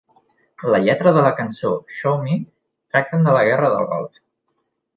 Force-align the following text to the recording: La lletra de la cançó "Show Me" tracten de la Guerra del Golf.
La 0.75 0.79
lletra 0.85 1.13
de 1.17 1.25
la 1.25 1.33
cançó 1.41 1.71
"Show 1.99 2.17
Me" 2.23 2.39
tracten 2.97 3.29
de 3.29 3.39
la 3.39 3.47
Guerra 3.51 3.73
del 3.77 3.89
Golf. 3.95 4.21